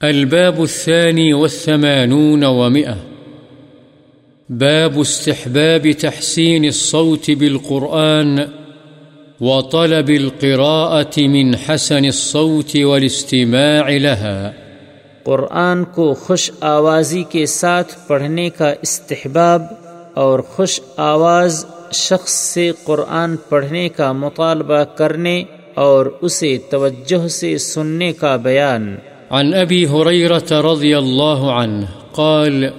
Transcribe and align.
الباب 0.00 0.60
الثاني 0.60 1.32
والثمانون 1.32 2.44
ومئة. 2.44 2.96
باب 4.48 4.98
استحباب 4.98 5.86
تحسين 5.98 6.64
الصوت 6.64 7.30
بالقرآن 7.38 8.38
وطلب 9.40 10.08
القراءة 10.08 11.26
من 11.28 11.54
حسن 11.54 12.04
الصوت 12.04 12.76
والاستماع 12.76 13.88
لها. 13.88 14.50
قرآن 15.24 15.84
کو 15.84 16.14
خوش 16.14 16.50
آوازی 16.60 17.22
کے 17.22 17.46
ساتھ 17.46 17.94
پڑھنے 18.06 18.50
کا 18.50 18.74
استحباب 18.82 19.62
اور 20.14 20.38
خوش 20.38 20.80
آواز 20.96 21.66
شخص 21.92 22.32
سے 22.32 22.72
قرآن 22.84 23.36
پڑھنے 23.48 23.88
کا 23.88 24.12
مطالبہ 24.12 24.84
کرنے 24.84 25.44
اور 25.74 26.06
اسے 26.20 26.58
توجہ 26.70 27.28
سے 27.28 27.58
سننے 27.58 28.12
کا 28.12 28.36
بیان۔ 28.36 28.96
عن 29.30 29.54
أبي 29.54 29.86
هريرة 29.86 30.46
رضي 30.52 30.98
الله 30.98 31.52
عنه 31.52 31.88
قال، 32.12 32.72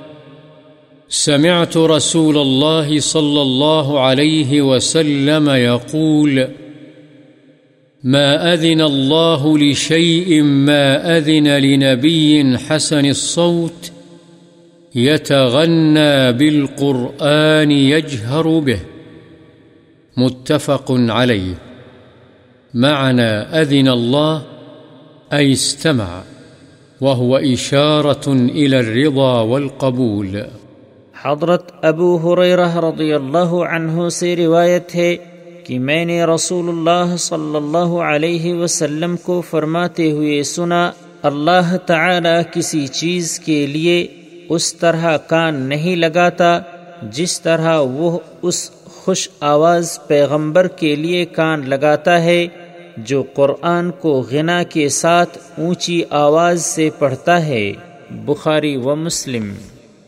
سمعت 1.09 1.77
رسول 1.77 2.37
الله 2.37 2.99
صلى 2.99 3.41
الله 3.41 3.99
عليه 3.99 4.61
وسلم 4.61 5.49
يقول، 5.49 6.47
ما 8.03 8.53
أذن 8.53 8.81
الله 8.81 9.57
لشيء 9.57 10.41
ما 10.43 11.17
أذن 11.17 11.47
لنبي 11.47 12.57
حسن 12.57 13.05
الصوت 13.05 13.91
يتغنى 14.95 16.31
بالقرآن 16.31 17.71
يجهر 17.71 18.59
به، 18.59 18.79
متفق 20.17 20.85
عليه. 20.89 21.53
معنى 22.73 23.31
أذن 23.61 23.87
الله 23.87 24.41
أي 25.33 25.51
استمع. 25.51 26.23
وهو 27.01 27.37
إشارة 27.37 28.33
إلى 28.47 28.77
الرضا 28.77 29.39
والقبول. 29.41 30.35
حضرت 31.23 31.71
ابو 31.81 32.15
حریرہ 32.17 32.75
رضی 32.75 33.13
اللہ 33.13 33.53
عنہ 33.69 34.09
سے 34.09 34.35
روایت 34.35 34.95
ہے 34.95 35.15
کہ 35.63 35.79
میں 35.79 36.05
نے 36.05 36.23
رسول 36.23 36.69
اللہ 36.69 37.15
صلی 37.17 37.55
اللہ 37.55 37.95
علیہ 38.03 38.53
وسلم 38.53 39.15
کو 39.17 39.41
فرماتے 39.41 40.11
ہوئے 40.11 40.43
سنا، 40.43 40.91
اللہ 41.23 41.77
تعالی 41.85 42.37
کسی 42.53 42.87
چیز 42.87 43.39
کے 43.39 43.67
لیے 43.67 44.07
اس 44.49 44.73
طرح 44.73 45.17
کان 45.17 45.55
نہیں 45.55 45.95
لگاتا، 45.95 46.59
جس 47.11 47.41
طرح 47.41 47.79
وہ 47.79 48.19
اس 48.41 48.71
خوش 48.85 49.29
آواز 49.39 49.99
پیغمبر 50.07 50.67
کے 50.67 50.95
لیے 50.95 51.25
کان 51.25 51.69
لگاتا 51.69 52.23
ہے۔ 52.23 52.47
جو 53.05 53.23
قرآن 53.33 53.91
کو 53.91 54.25
غنا 54.31 54.63
کے 54.63 54.89
ساتھ 54.89 55.37
اونچی 55.57 56.01
آواز 56.09 56.65
سے 56.65 56.89
پڑھتا 56.99 57.45
ہے، 57.45 57.73
بخاری 58.09 58.75
و 58.75 58.95
مسلم۔ 58.95 59.53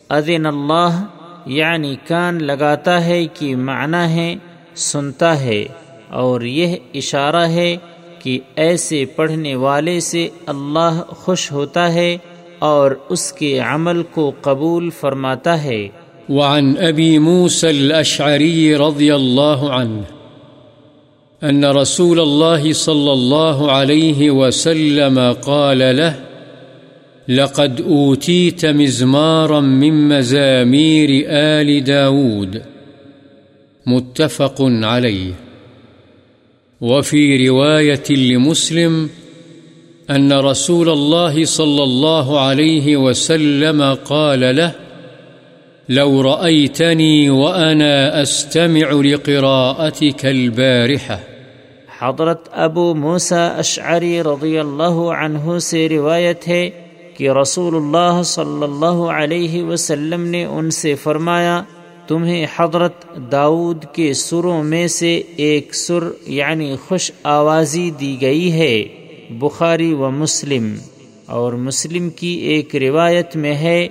اذن 0.10 0.46
اللہ 0.46 1.06
یعنی 1.46 1.96
کان 2.08 2.44
لگاتا 2.44 3.06
ہے 3.06 3.26
کہ 3.34 3.56
معنی 3.56 4.14
ہے، 4.14 4.36
سنتا 4.76 5.40
ہے۔ 5.40 5.66
اور 6.10 6.42
یہ 6.42 6.76
اشارہ 6.94 7.48
ہے 7.48 7.78
کہ 8.20 8.40
ایسے 8.56 9.06
پڑھنے 9.06 9.56
والے 9.56 10.00
سے 10.00 10.28
اللہ 10.46 11.04
خوش 11.08 11.52
ہوتا 11.52 11.94
ہے 11.94 12.18
اور 12.60 12.92
اس 13.10 13.34
کے 13.34 13.60
عمل 13.60 14.04
کو 14.04 14.32
قبول 14.42 14.90
فرماتا 14.90 15.64
ہے۔ 15.64 15.88
وعن 16.30 16.76
أبي 16.76 17.18
موسى 17.18 17.68
الأشعري 17.68 18.74
رضي 18.74 19.10
الله 19.10 19.82
عنه 19.82 20.21
أن 21.44 21.66
رسول 21.66 22.20
الله 22.20 22.74
صلى 22.74 23.14
الله 23.14 23.72
عليه 23.72 24.32
وسلم 24.32 25.34
قال 25.34 25.98
له، 25.98 26.16
لقد 27.28 27.82
أوتيت 27.82 28.66
مزمارا 28.66 29.60
من 29.60 30.08
مزامير 30.10 31.26
آل 31.28 31.84
داود. 31.84 32.62
متفق 33.86 34.56
عليه. 34.62 35.34
وفي 36.82 37.50
رواية 37.50 38.10
لمسلم 38.10 39.10
أن 40.10 40.34
رسول 40.34 40.90
الله 40.90 41.46
صلى 41.46 41.84
الله 41.84 42.40
عليه 42.40 42.98
وسلم 42.98 43.94
قال 43.94 44.56
له، 44.56 44.72
لو 45.90 46.22
رأيتني 46.22 47.30
وأنا 47.30 48.22
أستمع 48.22 48.92
لقراءتك 48.92 50.26
البارحة. 50.26 51.31
حضرت 52.02 52.50
ابو 52.52 52.96
موسا 52.96 53.48
اشعری 53.48 54.24
رضی 54.24 54.58
اللہ 54.60 55.00
عنہ 55.18 55.60
سے 55.60 55.90
روایت 55.90 56.48
ہے 56.48 56.70
کہ 57.18 57.30
رسول 57.30 57.76
اللہ 57.76 58.22
صلی 58.24 58.64
اللہ 58.64 59.02
علیہ 59.12 59.64
وسلم 59.64 60.22
نے 60.22 60.46
ان 60.46 60.72
سے 60.72 60.96
فرمایا، 60.96 61.64
تمہیں 62.08 62.46
حضرت 62.56 63.06
داود 63.32 63.86
کے 63.94 64.14
سروں 64.14 64.64
میں 64.64 64.88
سے 64.88 65.22
ایک 65.36 65.76
سر 65.76 66.04
یعنی 66.28 66.76
خوش 66.88 67.12
آوازی 67.24 67.92
دی 67.92 68.18
گئی 68.22 68.52
ہے، 68.54 68.84
بخاری 69.30 69.94
و 69.94 70.10
مسلم۔ 70.10 70.76
اور 71.26 71.54
مسلم 71.54 72.10
کی 72.10 72.28
ایک 72.28 72.76
روایت 72.76 73.36
میں 73.36 73.56
ہے، 73.56 73.88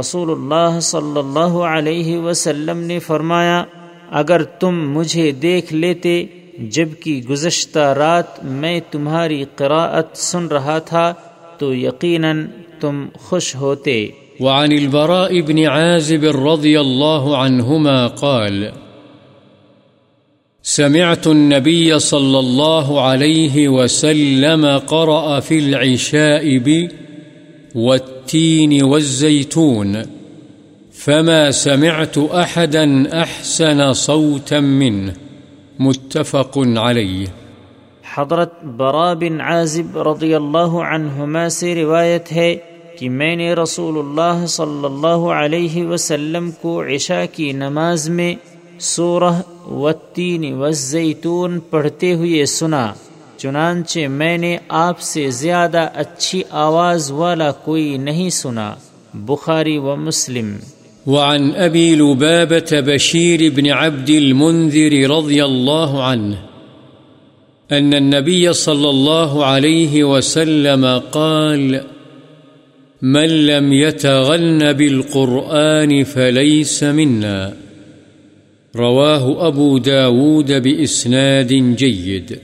رسول 0.00 0.30
اللہ 0.30 0.80
صلی 0.80 1.18
اللہ 1.18 1.58
علیہ 1.72 2.18
وسلم 2.18 2.78
نے 2.78 2.98
فرمایا، 2.98 3.64
اگر 4.10 4.42
تم 4.42 4.90
مجھے 4.90 5.30
دیکھ 5.30 5.74
لیتے 5.74 6.26
جبکہ 6.58 7.20
گزشتہ 7.30 7.78
رات 7.78 8.44
میں 8.44 8.80
تمہاری 8.90 9.44
قراءت 9.56 10.16
سن 10.16 10.46
رہا 10.46 10.78
تھا، 10.78 11.14
تو 11.58 11.74
یقیناً 11.74 12.46
تم 12.80 13.06
خوش 13.18 13.54
ہوتے۔ 13.54 14.08
وعن 14.40 14.72
البراء 14.72 15.40
بن 15.46 15.58
عازب 15.58 16.24
رضي 16.24 16.76
الله 16.76 17.34
عنهما 17.34 18.06
قال، 18.06 18.64
سمعت 20.64 21.26
النبي 21.26 21.98
صلى 21.98 22.38
الله 22.38 23.00
عليه 23.00 23.68
وسلم 23.68 24.66
قرأ 24.86 25.40
في 25.40 25.58
العشاء 25.58 26.58
بي 26.58 26.86
والتين 27.74 28.82
والزيتون 28.82 29.96
فما 30.94 31.50
سمعت 31.50 32.18
أحدا 32.18 32.86
أحسن 33.12 33.92
صوتا 33.92 34.60
منه۔ 34.60 35.25
متفق 35.78 36.58
عليه 36.58 37.26
حضرت 38.14 38.52
برا 38.76 39.12
بن 39.14 39.40
عازب 39.40 39.98
رضی 40.08 40.34
اللہ 40.34 40.76
عنہما 40.82 41.48
سے 41.48 41.74
روایت 41.74 42.32
ہے 42.32 42.54
کہ 42.98 43.08
میں 43.10 43.34
نے 43.36 43.52
رسول 43.54 43.98
اللہ 43.98 44.44
صلی 44.48 44.84
اللہ 44.84 45.26
علیہ 45.32 45.84
وسلم 45.86 46.50
کو 46.62 46.82
عشاء 46.94 47.24
کی 47.32 47.50
نماز 47.52 48.08
میں 48.10 48.34
سورہ 48.80 49.32
والتین 49.66 50.52
والزیتون 50.52 51.58
پڑھتے 51.70 52.12
ہوئے 52.14 52.44
سنا، 52.46 52.86
چنانچہ 53.36 54.06
میں 54.10 54.36
نے 54.38 54.56
آپ 54.78 55.00
سے 55.00 55.28
زیادہ 55.40 55.88
اچھی 55.94 56.42
آواز 56.50 57.10
والا 57.10 57.50
کوئی 57.64 57.96
نہیں 57.98 58.30
سنا، 58.30 58.74
بخاری 59.14 59.76
و 59.78 59.96
مسلم۔ 59.96 60.56
وعن 61.06 61.52
أبي 61.52 61.96
لبابة 61.96 62.66
بشير 62.72 63.52
بن 63.52 63.66
عبد 63.70 64.10
المنذر 64.10 65.10
رضي 65.10 65.44
الله 65.44 66.02
عنه 66.02 66.38
أن 67.72 67.94
النبي 67.94 68.52
صلى 68.52 68.90
الله 68.90 69.44
عليه 69.44 70.04
وسلم 70.04 71.02
قال، 71.12 71.80
من 73.02 73.46
لم 73.46 73.72
يتغن 73.72 74.72
بالقرآن 74.72 76.04
فليس 76.04 76.84
منا. 76.84 77.56
رواه 78.76 79.46
أبو 79.46 79.78
داود 79.78 80.52
بإسناد 80.52 81.76
جيد. 81.76 82.38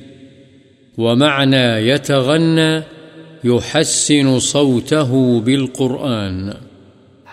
ومعنى 0.99 1.89
يتغنى 1.89 2.83
يحسن 3.45 4.39
صوته 4.39 5.41
بالقرآن. 5.41 6.55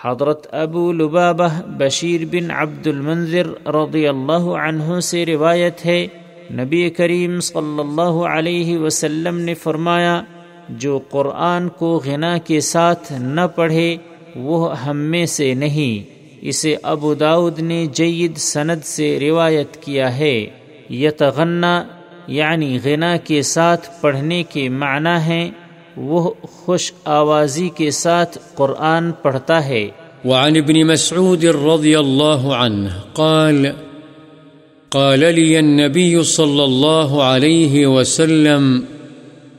حضرت 0.04 0.54
ابو 0.54 0.92
لبابہ 0.92 1.48
بشیر 1.66 2.20
بن 2.30 2.50
عبد 2.50 2.86
المنظر 2.86 3.68
رضی 3.68 4.08
اللہ 4.08 4.50
عنہ 4.62 5.00
سے 5.00 5.26
روایت 5.26 5.86
ہے، 5.86 6.06
نبی 6.52 6.90
کریم 6.90 7.40
صلی 7.40 7.80
اللہ 7.80 8.26
علیہ 8.26 8.78
وسلم 8.78 9.38
نے 9.38 9.54
فرمایا، 9.54 10.22
جو 10.68 11.00
قرآن 11.10 11.68
کو 11.68 12.02
غنا 12.04 12.38
کے 12.38 12.60
ساتھ 12.60 13.12
نہ 13.12 13.40
پڑھے، 13.54 13.96
وہ 14.36 14.80
ہم 14.80 14.96
میں 14.96 15.26
سے 15.26 15.54
نہیں۔ 15.54 16.20
اسے 16.40 16.76
ابو 16.82 17.14
داود 17.14 17.58
نے 17.58 17.86
جید 17.86 18.36
سند 18.36 18.84
سے 18.84 19.20
روایت 19.20 19.76
کیا 19.76 20.18
ہے۔ 20.18 20.46
یتغنا 20.90 21.84
یعنی 22.26 22.78
غنا 22.84 23.16
کے 23.16 23.42
ساتھ 23.42 23.88
پڑھنے 24.00 24.42
کے 24.42 24.68
معنی 24.68 25.16
ہیں 25.20 25.50
وہ 25.96 26.30
خوش 26.42 26.92
آوازی 27.04 27.68
کے 27.68 27.90
ساتھ 27.90 28.38
قرآن 28.54 29.12
پڑھتا 29.12 29.66
ہے۔ 29.66 29.88
وعن 30.24 30.56
ابن 30.56 30.82
مسعود 30.86 31.44
رضي 31.44 31.94
الله 31.94 32.52
عنه 32.52 32.88
قال 33.12 33.66
قال 34.88 35.20
لي 35.20 35.56
النبي 35.56 36.22
صلى 36.22 36.62
الله 36.62 37.20
عليه 37.20 37.86
وسلم، 37.86 38.80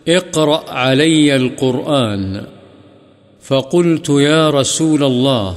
اقرأ 0.07 0.57
علي 0.67 1.31
القرآن۔ 1.31 2.37
فقلت 3.41 4.09
يا 4.09 4.51
رسول 4.51 5.03
الله 5.03 5.53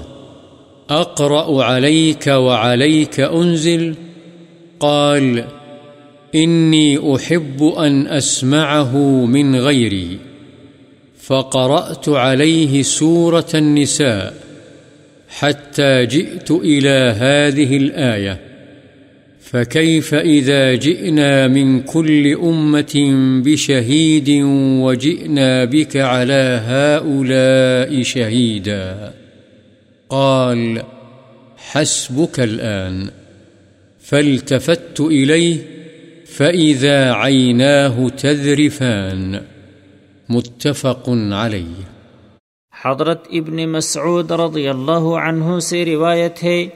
أقرأ 0.89 1.65
عليك 1.65 2.29
وعليك 2.29 3.21
أنزل 3.35 3.93
قال، 4.79 5.41
إني 6.35 6.97
أحب 6.97 7.65
أن 7.79 8.07
أسمعه 8.07 9.01
من 9.27 9.55
غيري۔ 9.55 10.17
فقرأت 11.27 12.09
عليه 12.09 12.83
سورة 12.83 13.47
النساء 13.55 14.35
حتى 15.29 16.07
جئت 16.07 16.51
إلى 16.51 17.15
هذه 17.19 17.77
الآية. 17.77 18.41
فكيف 19.41 20.15
إذا 20.15 20.75
جئنا 20.75 21.49
من 21.49 21.81
كل 21.81 22.35
أمة 22.35 23.15
بشهيد 23.45 24.31
وجئنا 24.83 25.65
بك 25.65 25.97
على 25.97 26.61
هؤلاء 26.67 28.03
شهيدا؟ 28.03 29.13
قال 30.09 30.83
حسبك 31.57 32.41
الآن. 32.41 33.11
فالتفت 34.01 35.01
إليه 35.01 35.57
فإذا 36.27 37.13
عيناه 37.13 38.09
تذرفان. 38.09 39.54
متفق 40.29 41.09
عليه 41.09 41.83
حضرت 42.85 43.27
ابن 43.31 43.69
مسعود 43.69 44.31
رضی 44.31 44.69
اللہ 44.69 45.05
عنہ 45.23 45.59
سے 45.59 45.85
روایت 45.85 46.45
ہے، 46.45 46.67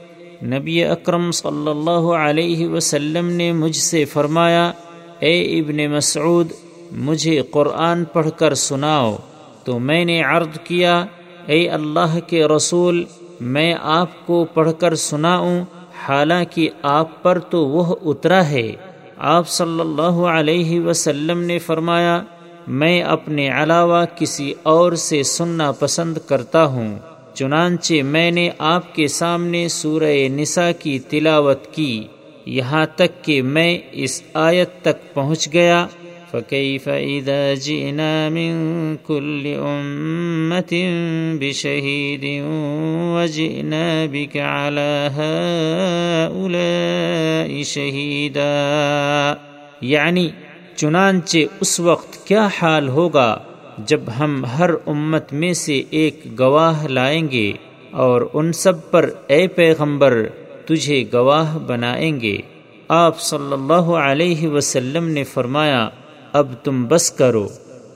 نبی 0.43 0.83
اکرم 0.83 1.31
صلی 1.31 1.69
اللہ 1.69 2.05
علیہ 2.17 2.67
وسلم 2.67 3.29
نے 3.29 3.51
مجھ 3.51 3.75
سے 3.77 4.05
فرمایا، 4.05 4.71
اے 5.19 5.59
ابن 5.59 5.91
مسعود، 5.91 6.51
مجھے 6.91 7.41
قرآن 7.51 8.05
پڑھ 8.05 8.29
کر 8.37 8.53
سناؤ۔ 8.53 9.15
تو 9.63 9.79
میں 9.79 10.05
نے 10.05 10.23
عرض 10.23 10.59
کیا، 10.63 11.05
اے 11.45 11.69
اللہ 11.69 12.19
کے 12.27 12.47
رسول، 12.47 13.05
میں 13.41 13.75
آپ 13.81 14.27
کو 14.27 14.45
پڑھ 14.53 14.71
کر 14.79 14.95
سناؤں، 14.95 15.61
حالانکہ 16.07 16.69
آپ 16.81 17.23
پر 17.23 17.39
تو 17.39 17.67
وہ 17.67 17.95
اترا 18.05 18.49
ہے۔ 18.49 18.71
آپ 19.17 19.49
صلی 19.49 19.79
اللہ 19.79 20.25
علیہ 20.37 20.81
وسلم 20.81 21.39
نے 21.39 21.59
فرمایا 21.59 22.21
میں 22.69 23.01
اپنے 23.01 23.49
علاوہ 23.49 24.05
کسی 24.15 24.53
اور 24.63 24.91
سے 24.91 25.23
سننا 25.23 25.71
پسند 25.71 26.17
کرتا 26.25 26.65
ہوں، 26.65 26.99
چنانچہ 27.33 27.93
میں 28.03 28.31
نے 28.31 28.49
آپ 28.57 28.95
کے 28.95 29.07
سامنے 29.07 29.67
سورہ 29.67 30.27
نساء 30.27 30.69
کی 30.79 30.99
تلاوت 30.99 31.73
کی۔ 31.73 32.03
یہاں 32.45 32.85
تک 32.95 33.23
کہ 33.23 33.41
میں 33.41 33.79
اس 33.91 34.23
آیت 34.33 34.69
تک 34.81 35.13
پہنچ 35.13 35.53
گیا۔ 35.53 35.87
فكيف 36.31 36.87
إذا 36.87 37.53
جئنا 37.53 38.29
من 38.31 38.95
كل 39.07 39.53
أمة 39.55 40.75
بشهيد 41.39 42.23
وجئنا 43.15 44.05
بك 44.11 44.37
على 44.37 45.07
هؤلاء 45.15 46.43
شهيدا۔ 47.63 48.43
يعني 49.81 50.27
چنانچہ 50.79 51.37
اس 51.61 51.79
وقت 51.79 52.27
کیا 52.27 52.47
حال 52.61 52.89
ہوگا 52.89 53.39
جب 53.77 53.99
ہم 54.19 54.45
ہر 54.45 54.69
امت 54.85 55.33
میں 55.33 55.53
سے 55.53 55.83
ایک 55.89 56.39
گواہ 56.39 56.87
لائیں 56.87 57.29
گے 57.31 57.53
اور 57.91 58.21
ان 58.33 58.53
سب 58.53 58.91
پر 58.91 59.09
اے 59.27 59.47
پیغمبر 59.47 60.23
تجھے 60.65 61.03
گواہ 61.13 61.57
بنائیں 61.57 62.21
گے۔ 62.21 62.37
آپ 62.87 63.21
صلی 63.21 63.53
اللہ 63.53 63.91
علیہ 64.03 64.47
وسلم 64.47 65.07
نے 65.07 65.23
فرمایا، 65.23 65.89
اب 66.33 66.53
تم 66.63 66.85
بس 66.87 67.11
کرو۔ 67.11 67.47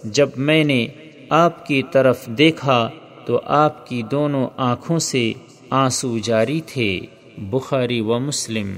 جب 0.04 0.30
میں 0.38 0.64
نے 0.64 0.88
آپ 1.30 1.68
کی 1.68 1.84
طرف 1.92 2.26
دیکھا 2.26 2.90
تو 3.26 3.42
آپ 3.46 3.88
کی 3.88 4.02
دونوں 4.02 4.48
آنکھوں 4.58 5.00
سے 5.00 5.34
آنسو 5.70 6.18
جاری 6.18 6.62
تھے، 6.62 7.00
بخاری 7.38 8.02
و 8.02 8.20
مسلم۔ 8.20 8.74